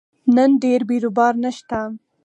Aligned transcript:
نن 0.35 0.51
ډېر 0.63 0.81
بیروبار 0.89 1.33
نشته 1.43 1.79